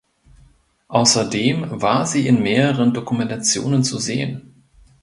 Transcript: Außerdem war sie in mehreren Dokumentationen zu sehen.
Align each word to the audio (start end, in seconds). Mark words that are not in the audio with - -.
Außerdem 0.87 1.79
war 1.79 2.07
sie 2.07 2.25
in 2.27 2.41
mehreren 2.41 2.91
Dokumentationen 2.91 3.83
zu 3.83 3.99
sehen. 3.99 4.63